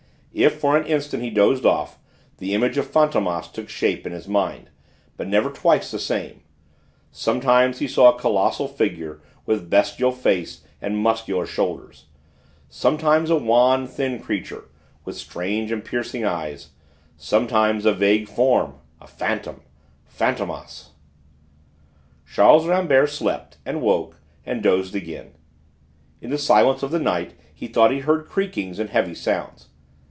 If 0.33 0.61
for 0.61 0.77
an 0.77 0.85
instant 0.87 1.21
he 1.23 1.29
dozed 1.29 1.65
off, 1.65 1.99
the 2.37 2.53
image 2.53 2.77
of 2.77 2.89
Fantômas 2.89 3.51
took 3.51 3.67
shape 3.67 4.07
in 4.07 4.13
his 4.13 4.29
mind, 4.29 4.69
but 5.17 5.27
never 5.27 5.49
twice 5.51 5.91
the 5.91 5.99
same: 5.99 6.39
sometimes 7.11 7.79
he 7.79 7.87
saw 7.87 8.09
a 8.09 8.17
colossal 8.17 8.69
figure 8.69 9.21
with 9.45 9.69
bestial 9.69 10.13
face 10.13 10.61
and 10.81 10.97
muscular 10.97 11.45
shoulders; 11.45 12.05
sometimes 12.69 13.29
a 13.29 13.35
wan, 13.35 13.85
thin 13.87 14.19
creature, 14.21 14.69
with 15.03 15.17
strange 15.17 15.69
and 15.69 15.83
piercing 15.83 16.23
eyes; 16.23 16.69
sometimes 17.17 17.85
a 17.85 17.91
vague 17.91 18.29
form, 18.29 18.75
a 19.01 19.07
phantom 19.07 19.63
Fantômas! 20.09 20.91
Charles 22.25 22.65
Rambert 22.67 23.09
slept, 23.09 23.57
and 23.65 23.81
woke, 23.81 24.17
and 24.45 24.63
dozed 24.63 24.95
again. 24.95 25.33
In 26.21 26.29
the 26.29 26.37
silence 26.37 26.83
of 26.83 26.91
the 26.91 26.99
night 26.99 27.33
he 27.53 27.67
thought 27.67 27.91
he 27.91 27.99
heard 27.99 28.27
creakings 28.29 28.79
and 28.79 28.91
heavy 28.91 29.13
sounds. 29.13 29.67